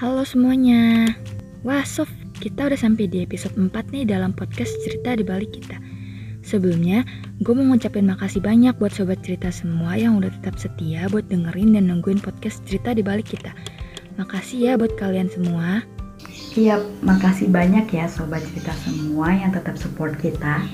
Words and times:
Halo 0.00 0.24
semuanya. 0.24 1.12
Wah, 1.60 1.84
Sof, 1.84 2.08
kita 2.40 2.72
udah 2.72 2.80
sampai 2.80 3.04
di 3.04 3.20
episode 3.20 3.52
4 3.52 3.68
nih 3.92 4.08
dalam 4.08 4.32
podcast 4.32 4.72
cerita 4.80 5.12
di 5.12 5.20
balik 5.20 5.52
kita. 5.52 5.76
Sebelumnya, 6.40 7.04
gue 7.44 7.52
mau 7.52 7.68
ngucapin 7.68 8.08
makasih 8.08 8.40
banyak 8.40 8.72
buat 8.80 8.96
sobat 8.96 9.20
cerita 9.20 9.52
semua 9.52 10.00
yang 10.00 10.16
udah 10.16 10.32
tetap 10.40 10.56
setia 10.56 11.04
buat 11.12 11.28
dengerin 11.28 11.76
dan 11.76 11.92
nungguin 11.92 12.16
podcast 12.16 12.64
cerita 12.64 12.96
di 12.96 13.04
balik 13.04 13.28
kita. 13.28 13.52
Makasih 14.16 14.72
ya 14.72 14.80
buat 14.80 14.96
kalian 14.96 15.28
semua. 15.28 15.84
Iya, 16.56 16.80
makasih 17.04 17.52
banyak 17.52 17.92
ya 17.92 18.08
sobat 18.08 18.40
cerita 18.56 18.72
semua 18.80 19.36
yang 19.36 19.52
tetap 19.52 19.76
support 19.76 20.16
kita. 20.16 20.64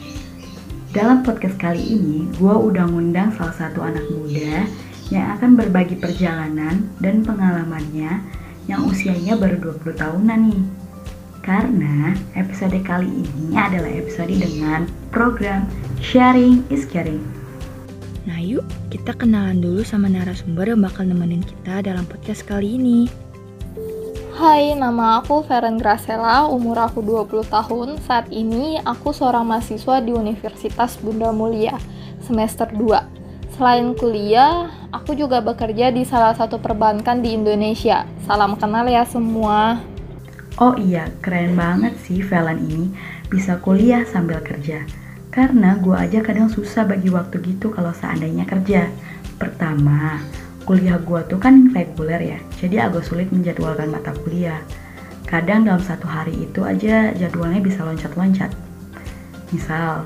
Dalam 0.95 1.27
podcast 1.27 1.59
kali 1.59 1.83
ini, 1.83 2.31
gue 2.39 2.55
udah 2.55 2.87
ngundang 2.87 3.35
salah 3.35 3.59
satu 3.59 3.83
anak 3.83 4.07
muda 4.07 4.71
yang 5.11 5.35
akan 5.35 5.59
berbagi 5.59 5.99
perjalanan 5.99 6.87
dan 7.03 7.27
pengalamannya 7.27 8.46
yang 8.67 8.87
usianya 8.87 9.39
baru 9.39 9.79
20 9.79 9.95
tahunan 9.95 10.41
nih. 10.51 10.65
Karena 11.47 12.19
episode 12.35 12.75
kali 12.83 13.07
ini 13.07 13.55
adalah 13.55 13.87
episode 13.87 14.35
dengan 14.35 14.91
program 15.15 15.71
Sharing 16.03 16.67
is 16.75 16.83
Caring. 16.83 17.23
Nah 18.27 18.43
yuk, 18.43 18.67
kita 18.91 19.15
kenalan 19.15 19.63
dulu 19.63 19.87
sama 19.87 20.11
narasumber 20.11 20.67
yang 20.67 20.83
bakal 20.83 21.07
nemenin 21.07 21.47
kita 21.47 21.87
dalam 21.87 22.03
podcast 22.11 22.43
kali 22.43 22.75
ini. 22.75 23.07
Hai, 24.37 24.75
nama 24.77 25.23
aku 25.23 25.47
Feren 25.47 25.81
Gracela, 25.81 26.51
umur 26.51 26.77
aku 26.77 27.01
20 27.01 27.47
tahun. 27.49 27.89
Saat 28.05 28.29
ini 28.35 28.77
aku 28.83 29.15
seorang 29.15 29.49
mahasiswa 29.49 30.03
di 30.03 30.13
Universitas 30.13 30.99
Bunda 31.01 31.31
Mulia, 31.33 31.79
semester 32.21 32.69
2. 32.69 33.16
Selain 33.57 33.97
kuliah, 33.97 34.69
aku 34.93 35.17
juga 35.17 35.41
bekerja 35.41 35.89
di 35.89 36.05
salah 36.05 36.37
satu 36.37 36.61
perbankan 36.61 37.25
di 37.25 37.33
Indonesia. 37.33 38.05
Salam 38.29 38.53
kenal 38.61 38.85
ya 38.85 39.01
semua. 39.09 39.81
Oh 40.61 40.77
iya, 40.77 41.09
keren 41.25 41.57
banget 41.57 41.97
sih 42.05 42.21
Valen 42.21 42.61
ini 42.69 42.93
bisa 43.33 43.57
kuliah 43.65 44.05
sambil 44.05 44.45
kerja. 44.45 44.85
Karena 45.33 45.73
gue 45.81 45.97
aja 45.97 46.21
kadang 46.21 46.53
susah 46.53 46.85
bagi 46.85 47.09
waktu 47.09 47.41
gitu 47.49 47.73
kalau 47.73 47.97
seandainya 47.97 48.45
kerja. 48.45 48.93
Pertama, 49.41 50.21
kuliah 50.69 51.01
gue 51.01 51.25
tuh 51.25 51.41
kan 51.41 51.73
reguler 51.73 52.37
ya, 52.37 52.39
jadi 52.61 52.93
agak 52.93 53.09
sulit 53.09 53.33
menjadwalkan 53.33 53.89
mata 53.89 54.13
kuliah. 54.21 54.61
Kadang 55.25 55.65
dalam 55.65 55.81
satu 55.81 56.05
hari 56.05 56.45
itu 56.45 56.61
aja 56.61 57.09
jadwalnya 57.17 57.65
bisa 57.65 57.89
loncat-loncat. 57.89 58.53
Misal, 59.49 60.05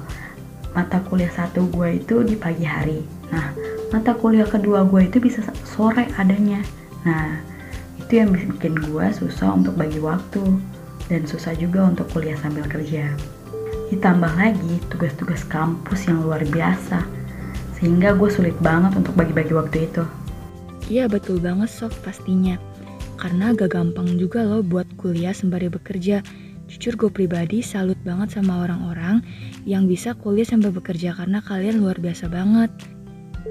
mata 0.70 1.02
kuliah 1.02 1.34
satu 1.34 1.66
gue 1.66 1.98
itu 1.98 2.22
di 2.22 2.38
pagi 2.38 2.66
hari, 2.66 3.19
Nah, 3.30 3.54
mata 3.94 4.14
kuliah 4.14 4.46
kedua 4.46 4.86
gue 4.86 5.06
itu 5.06 5.22
bisa 5.22 5.42
sore 5.62 6.10
adanya. 6.18 6.62
Nah, 7.06 7.38
itu 7.98 8.18
yang 8.20 8.34
bikin 8.34 8.74
gue 8.74 9.06
susah 9.14 9.54
untuk 9.54 9.78
bagi 9.78 10.02
waktu 10.02 10.42
dan 11.06 11.26
susah 11.26 11.54
juga 11.54 11.86
untuk 11.86 12.10
kuliah 12.10 12.38
sambil 12.38 12.66
kerja. 12.66 13.10
Ditambah 13.90 14.34
lagi 14.38 14.78
tugas-tugas 14.90 15.42
kampus 15.46 16.06
yang 16.06 16.22
luar 16.22 16.42
biasa, 16.46 17.02
sehingga 17.74 18.14
gue 18.14 18.30
sulit 18.30 18.54
banget 18.62 18.94
untuk 18.94 19.14
bagi-bagi 19.18 19.54
waktu 19.54 19.90
itu. 19.90 20.06
Iya 20.90 21.06
betul 21.06 21.38
banget 21.38 21.70
Sof 21.70 21.94
pastinya, 22.02 22.58
karena 23.18 23.54
gak 23.54 23.74
gampang 23.74 24.18
juga 24.18 24.42
loh 24.46 24.62
buat 24.62 24.86
kuliah 24.98 25.34
sembari 25.34 25.70
bekerja. 25.70 26.22
Jujur 26.70 26.94
gue 26.94 27.10
pribadi 27.10 27.66
salut 27.66 27.98
banget 28.06 28.38
sama 28.38 28.62
orang-orang 28.62 29.26
yang 29.66 29.90
bisa 29.90 30.14
kuliah 30.14 30.46
sambil 30.46 30.70
bekerja 30.70 31.10
karena 31.18 31.42
kalian 31.42 31.82
luar 31.82 31.98
biasa 31.98 32.30
banget. 32.30 32.70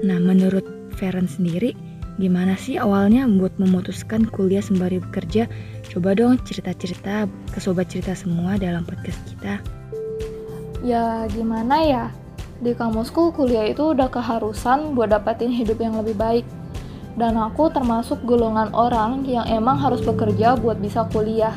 Nah, 0.00 0.18
menurut 0.22 0.64
Feren 0.96 1.26
sendiri, 1.26 1.74
gimana 2.20 2.54
sih 2.54 2.78
awalnya 2.78 3.26
buat 3.26 3.52
memutuskan 3.58 4.28
kuliah 4.30 4.62
sembari 4.62 5.02
bekerja? 5.02 5.50
Coba 5.90 6.14
dong 6.14 6.38
cerita-cerita 6.46 7.26
ke 7.50 7.58
sobat 7.58 7.90
cerita 7.90 8.14
semua 8.14 8.56
dalam 8.56 8.86
podcast 8.86 9.18
kita. 9.26 9.58
Ya, 10.80 11.26
gimana 11.28 11.76
ya? 11.84 12.04
Di 12.60 12.76
kamusku 12.76 13.32
kuliah 13.32 13.72
itu 13.72 13.96
udah 13.96 14.12
keharusan 14.12 14.92
buat 14.92 15.12
dapetin 15.12 15.52
hidup 15.52 15.80
yang 15.80 15.96
lebih 15.96 16.16
baik. 16.16 16.46
Dan 17.18 17.36
aku 17.36 17.68
termasuk 17.68 18.22
golongan 18.22 18.70
orang 18.72 19.26
yang 19.26 19.44
emang 19.50 19.76
harus 19.76 20.00
bekerja 20.00 20.56
buat 20.56 20.78
bisa 20.78 21.04
kuliah. 21.10 21.52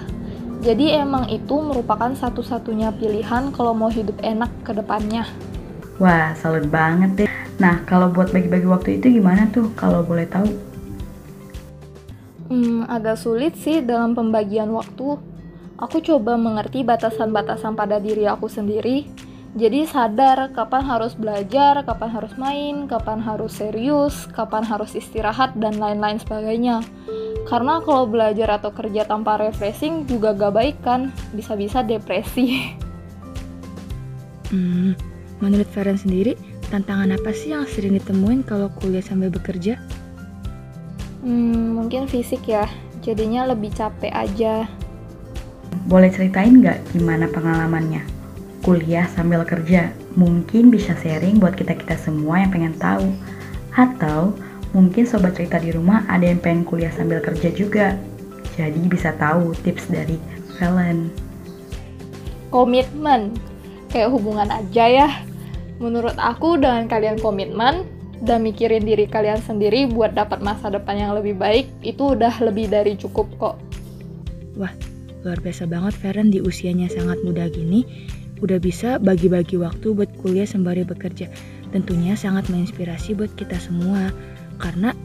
Jadi 0.64 0.96
emang 0.96 1.28
itu 1.28 1.60
merupakan 1.60 2.16
satu-satunya 2.16 2.96
pilihan 2.96 3.52
kalau 3.52 3.76
mau 3.76 3.92
hidup 3.92 4.16
enak 4.24 4.48
ke 4.64 4.72
depannya. 4.72 5.28
Wah, 6.04 6.36
salut 6.36 6.68
banget 6.68 7.16
deh. 7.16 7.32
Nah, 7.64 7.80
kalau 7.88 8.12
buat 8.12 8.36
bagi-bagi 8.36 8.68
waktu 8.68 9.00
itu 9.00 9.24
gimana 9.24 9.48
tuh 9.56 9.72
kalau 9.72 10.04
boleh 10.04 10.28
tahu? 10.28 10.52
Hmm, 12.52 12.84
agak 12.92 13.24
sulit 13.24 13.56
sih 13.56 13.80
dalam 13.80 14.12
pembagian 14.12 14.68
waktu. 14.76 15.16
Aku 15.80 16.04
coba 16.04 16.36
mengerti 16.36 16.84
batasan-batasan 16.84 17.80
pada 17.80 18.04
diri 18.04 18.28
aku 18.28 18.52
sendiri. 18.52 19.08
Jadi 19.56 19.88
sadar 19.88 20.52
kapan 20.52 20.84
harus 20.84 21.16
belajar, 21.16 21.88
kapan 21.88 22.10
harus 22.12 22.36
main, 22.36 22.84
kapan 22.84 23.24
harus 23.24 23.56
serius, 23.56 24.28
kapan 24.36 24.68
harus 24.68 25.00
istirahat, 25.00 25.56
dan 25.56 25.80
lain-lain 25.80 26.20
sebagainya. 26.20 26.84
Karena 27.48 27.80
kalau 27.80 28.12
belajar 28.12 28.60
atau 28.60 28.76
kerja 28.76 29.08
tanpa 29.08 29.40
refreshing 29.40 30.04
juga 30.04 30.36
gak 30.36 30.52
baik 30.52 30.78
kan, 30.84 31.16
bisa-bisa 31.32 31.80
depresi. 31.80 32.52
Hmm, 34.54 34.94
menurut 35.44 35.68
Feren 35.68 36.00
sendiri, 36.00 36.40
Tantangan 36.74 37.14
apa 37.14 37.30
sih 37.30 37.54
yang 37.54 37.70
sering 37.70 38.02
ditemuin 38.02 38.50
kalau 38.50 38.66
kuliah 38.82 39.06
sambil 39.06 39.30
bekerja? 39.30 39.78
Hmm, 41.22 41.78
mungkin 41.78 42.10
fisik 42.10 42.50
ya. 42.50 42.66
Jadinya 43.06 43.46
lebih 43.46 43.70
capek 43.78 44.10
aja. 44.10 44.66
Boleh 45.86 46.10
ceritain 46.10 46.66
nggak 46.66 46.82
gimana 46.98 47.30
pengalamannya? 47.30 48.02
Kuliah 48.66 49.06
sambil 49.14 49.46
kerja. 49.46 49.94
Mungkin 50.18 50.74
bisa 50.74 50.98
sharing 50.98 51.38
buat 51.38 51.54
kita-kita 51.54 51.94
semua 52.02 52.42
yang 52.42 52.50
pengen 52.50 52.74
tahu. 52.82 53.06
Atau 53.78 54.34
mungkin 54.74 55.06
sobat 55.06 55.38
cerita 55.38 55.62
di 55.62 55.78
rumah 55.78 56.10
ada 56.10 56.26
yang 56.26 56.42
pengen 56.42 56.66
kuliah 56.66 56.90
sambil 56.90 57.22
kerja 57.22 57.54
juga. 57.54 58.02
Jadi 58.58 58.82
bisa 58.90 59.14
tahu 59.22 59.54
tips 59.62 59.94
dari 59.94 60.18
Valen. 60.58 61.14
Komitmen. 62.50 63.30
Kayak 63.94 64.10
hubungan 64.10 64.50
aja 64.50 64.90
ya 64.90 65.10
Menurut 65.84 66.16
aku 66.16 66.56
dengan 66.56 66.88
kalian 66.88 67.20
komitmen 67.20 67.84
dan 68.24 68.40
mikirin 68.40 68.88
diri 68.88 69.04
kalian 69.04 69.44
sendiri 69.44 69.84
buat 69.92 70.16
dapat 70.16 70.40
masa 70.40 70.72
depan 70.72 70.96
yang 70.96 71.12
lebih 71.12 71.36
baik, 71.36 71.68
itu 71.84 72.16
udah 72.16 72.32
lebih 72.40 72.72
dari 72.72 72.96
cukup 72.96 73.28
kok. 73.36 73.60
Wah, 74.56 74.72
luar 75.28 75.44
biasa 75.44 75.68
banget 75.68 75.92
Feren 76.00 76.32
di 76.32 76.40
usianya 76.40 76.88
sangat 76.88 77.20
muda 77.28 77.52
gini, 77.52 77.84
udah 78.40 78.64
bisa 78.64 78.96
bagi-bagi 78.96 79.60
waktu 79.60 79.92
buat 79.92 80.08
kuliah 80.24 80.48
sembari 80.48 80.88
bekerja. 80.88 81.28
Tentunya 81.76 82.16
sangat 82.16 82.48
menginspirasi 82.48 83.20
buat 83.20 83.36
kita 83.36 83.60
semua, 83.60 84.08
karena 84.64 84.96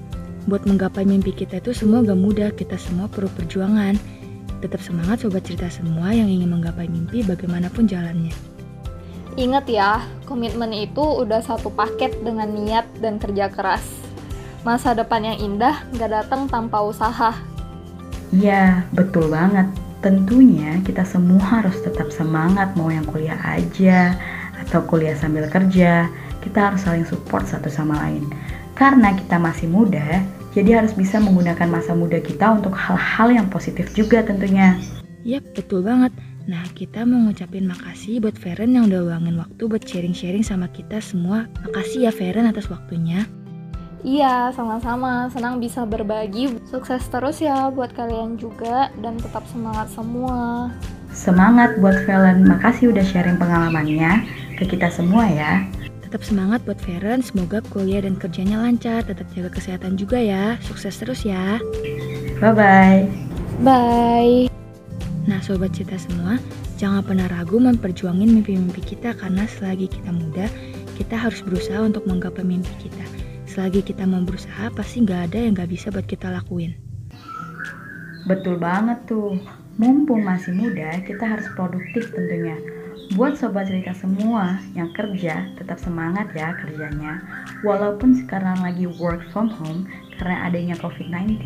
buat 0.47 0.63
menggapai 0.63 1.03
mimpi 1.03 1.35
kita 1.35 1.59
itu 1.59 1.75
semua 1.75 2.07
gak 2.07 2.23
mudah, 2.23 2.55
kita 2.55 2.79
semua 2.79 3.11
perlu 3.11 3.27
perjuangan. 3.35 3.99
Tetap 4.63 4.79
semangat 4.79 5.27
sobat 5.27 5.43
cerita 5.43 5.67
semua 5.75 6.15
yang 6.15 6.31
ingin 6.31 6.55
menggapai 6.55 6.87
mimpi 6.87 7.27
bagaimanapun 7.27 7.91
jalannya. 7.91 8.58
Ingat 9.39 9.71
ya, 9.71 10.03
komitmen 10.27 10.75
itu 10.75 10.99
udah 10.99 11.39
satu 11.39 11.71
paket 11.71 12.11
dengan 12.27 12.51
niat 12.51 12.91
dan 12.99 13.23
kerja 13.23 13.47
keras. 13.47 13.87
Masa 14.67 14.99
depan 14.99 15.23
yang 15.23 15.39
indah 15.39 15.87
gak 15.95 16.11
datang 16.11 16.51
tanpa 16.51 16.83
usaha. 16.83 17.39
Iya, 18.35 18.83
betul 18.91 19.31
banget. 19.31 19.71
Tentunya 20.03 20.83
kita 20.83 21.07
semua 21.07 21.63
harus 21.63 21.79
tetap 21.87 22.11
semangat 22.11 22.75
mau 22.75 22.91
yang 22.91 23.07
kuliah 23.07 23.39
aja 23.47 24.19
atau 24.67 24.83
kuliah 24.83 25.15
sambil 25.15 25.47
kerja. 25.47 26.11
Kita 26.43 26.75
harus 26.75 26.83
saling 26.83 27.07
support 27.07 27.47
satu 27.47 27.71
sama 27.71 27.95
lain. 28.03 28.27
Karena 28.75 29.15
kita 29.15 29.39
masih 29.39 29.71
muda, 29.71 30.19
jadi 30.51 30.83
harus 30.83 30.99
bisa 30.99 31.23
menggunakan 31.23 31.71
masa 31.71 31.95
muda 31.95 32.19
kita 32.19 32.59
untuk 32.59 32.75
hal-hal 32.75 33.31
yang 33.31 33.47
positif 33.47 33.95
juga 33.95 34.19
tentunya. 34.27 34.75
Yap, 35.23 35.47
betul 35.55 35.87
banget. 35.87 36.11
Nah, 36.49 36.65
kita 36.73 37.05
mau 37.05 37.29
ngucapin 37.29 37.69
makasih 37.69 38.25
buat 38.25 38.33
Feren 38.33 38.73
yang 38.73 38.89
udah 38.89 39.05
luangin 39.05 39.37
waktu 39.37 39.69
buat 39.69 39.85
sharing-sharing 39.85 40.41
sama 40.41 40.65
kita 40.73 40.97
semua. 40.97 41.45
Makasih 41.61 42.09
ya 42.09 42.13
Feren 42.13 42.49
atas 42.49 42.73
waktunya. 42.73 43.29
Iya, 44.01 44.49
sama-sama. 44.57 45.29
Senang 45.29 45.61
bisa 45.61 45.85
berbagi. 45.85 46.57
Sukses 46.65 47.05
terus 47.13 47.45
ya 47.45 47.69
buat 47.69 47.93
kalian 47.93 48.41
juga 48.41 48.89
dan 49.05 49.21
tetap 49.21 49.45
semangat 49.53 49.93
semua. 49.93 50.73
Semangat 51.13 51.77
buat 51.85 52.01
Feren. 52.09 52.49
Makasih 52.49 52.97
udah 52.97 53.05
sharing 53.05 53.37
pengalamannya 53.37 54.25
ke 54.57 54.65
kita 54.65 54.89
semua 54.89 55.29
ya. 55.29 55.69
Tetap 56.01 56.25
semangat 56.25 56.65
buat 56.65 56.81
Feren, 56.81 57.21
semoga 57.21 57.61
kuliah 57.69 58.01
dan 58.01 58.17
kerjanya 58.17 58.65
lancar, 58.65 59.05
tetap 59.05 59.29
jaga 59.37 59.53
kesehatan 59.53 60.01
juga 60.01 60.17
ya. 60.17 60.57
Sukses 60.65 60.97
terus 60.97 61.29
ya. 61.29 61.61
Bye-bye. 62.41 63.05
Bye. 63.61 64.48
Nah 65.29 65.45
sobat 65.45 65.77
cita 65.77 66.01
semua, 66.01 66.41
jangan 66.81 67.05
pernah 67.05 67.29
ragu 67.29 67.61
memperjuangin 67.61 68.41
mimpi-mimpi 68.41 68.81
kita 68.81 69.13
karena 69.13 69.45
selagi 69.45 69.85
kita 69.85 70.09
muda, 70.09 70.49
kita 70.97 71.21
harus 71.21 71.45
berusaha 71.45 71.85
untuk 71.85 72.09
menggapai 72.09 72.41
mimpi 72.41 72.73
kita. 72.81 73.05
Selagi 73.45 73.85
kita 73.85 74.09
mau 74.09 74.25
berusaha, 74.25 74.73
pasti 74.73 75.05
nggak 75.05 75.29
ada 75.29 75.39
yang 75.45 75.53
nggak 75.53 75.69
bisa 75.69 75.93
buat 75.93 76.09
kita 76.09 76.33
lakuin. 76.33 76.73
Betul 78.25 78.57
banget 78.57 79.05
tuh. 79.05 79.37
Mumpung 79.77 80.25
masih 80.25 80.57
muda, 80.57 80.97
kita 81.05 81.23
harus 81.23 81.45
produktif 81.53 82.09
tentunya. 82.09 82.57
Buat 83.13 83.37
sobat 83.37 83.69
cerita 83.69 83.93
semua 84.01 84.57
yang 84.73 84.91
kerja, 84.97 85.45
tetap 85.61 85.77
semangat 85.77 86.33
ya 86.33 86.57
kerjanya. 86.57 87.21
Walaupun 87.61 88.17
sekarang 88.25 88.65
lagi 88.65 88.89
work 88.97 89.23
from 89.29 89.53
home 89.53 89.85
karena 90.19 90.45
adanya 90.45 90.75
COVID-19. 90.83 91.41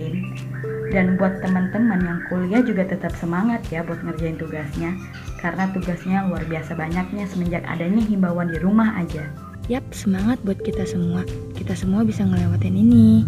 Dan 0.92 1.16
buat 1.16 1.40
teman-teman 1.40 2.00
yang 2.04 2.20
kuliah 2.28 2.60
juga 2.60 2.84
tetap 2.84 3.16
semangat 3.16 3.64
ya 3.72 3.80
buat 3.84 4.00
ngerjain 4.04 4.36
tugasnya. 4.36 4.92
Karena 5.40 5.68
tugasnya 5.72 6.28
luar 6.28 6.44
biasa 6.48 6.76
banyaknya 6.76 7.24
semenjak 7.28 7.64
adanya 7.68 8.02
himbauan 8.04 8.52
di 8.52 8.58
rumah 8.60 8.96
aja. 8.98 9.28
Yap, 9.70 9.86
semangat 9.94 10.42
buat 10.42 10.58
kita 10.60 10.82
semua. 10.84 11.22
Kita 11.54 11.72
semua 11.78 12.02
bisa 12.02 12.26
ngelewatin 12.26 12.74
ini. 12.74 13.22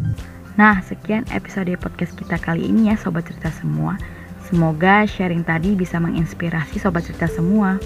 Nah, 0.59 0.83
sekian 0.83 1.23
episode 1.31 1.71
podcast 1.79 2.15
kita 2.19 2.39
kali 2.39 2.67
ini 2.67 2.91
ya 2.91 2.99
Sobat 2.99 3.27
Cerita 3.27 3.55
semua. 3.55 3.99
Semoga 4.45 5.09
sharing 5.09 5.43
tadi 5.43 5.73
bisa 5.73 5.97
menginspirasi 5.99 6.79
Sobat 6.79 7.07
Cerita 7.07 7.27
semua. 7.31 7.81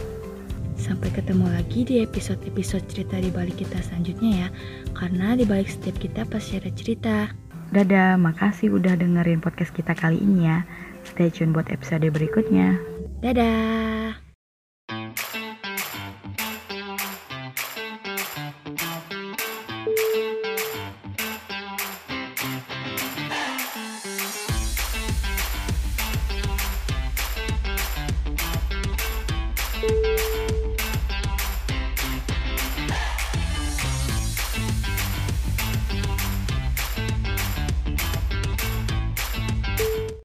Sampai 0.78 1.10
ketemu 1.10 1.49
lagi 1.50 1.82
di 1.82 2.02
episode-episode 2.05 2.87
cerita 2.87 3.19
di 3.19 3.34
balik 3.34 3.58
kita 3.62 3.82
selanjutnya 3.82 4.46
ya. 4.46 4.49
Karena 4.94 5.34
di 5.34 5.43
balik 5.43 5.70
setiap 5.70 5.96
kita 5.99 6.22
pasti 6.28 6.60
ada 6.60 6.70
cerita. 6.75 7.48
Dadah, 7.69 8.17
makasih 8.17 8.73
udah 8.81 8.97
dengerin 8.97 9.44
podcast 9.44 9.76
kita 9.76 9.93
kali 9.93 10.17
ini 10.17 10.49
ya. 10.49 10.65
Stay 11.05 11.29
tune 11.29 11.53
buat 11.53 11.69
episode 11.69 12.09
berikutnya. 12.09 12.81
Dadah. 13.20 14.17